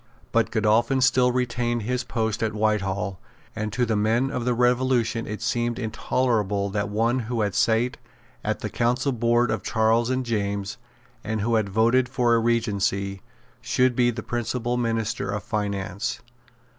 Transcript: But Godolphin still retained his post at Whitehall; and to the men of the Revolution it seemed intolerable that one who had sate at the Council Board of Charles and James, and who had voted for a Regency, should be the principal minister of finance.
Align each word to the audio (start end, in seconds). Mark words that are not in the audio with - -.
But 0.31 0.49
Godolphin 0.49 0.99
still 0.99 1.31
retained 1.31 1.83
his 1.83 2.03
post 2.03 2.41
at 2.41 2.55
Whitehall; 2.55 3.19
and 3.55 3.71
to 3.71 3.85
the 3.85 3.95
men 3.95 4.31
of 4.31 4.45
the 4.45 4.55
Revolution 4.55 5.27
it 5.27 5.43
seemed 5.43 5.77
intolerable 5.77 6.71
that 6.71 6.89
one 6.89 7.19
who 7.19 7.41
had 7.41 7.53
sate 7.53 7.97
at 8.43 8.61
the 8.61 8.69
Council 8.71 9.11
Board 9.11 9.51
of 9.51 9.61
Charles 9.61 10.09
and 10.09 10.25
James, 10.25 10.79
and 11.23 11.41
who 11.41 11.53
had 11.53 11.69
voted 11.69 12.09
for 12.09 12.33
a 12.33 12.39
Regency, 12.39 13.21
should 13.61 13.95
be 13.95 14.09
the 14.09 14.23
principal 14.23 14.75
minister 14.75 15.29
of 15.29 15.43
finance. 15.43 16.19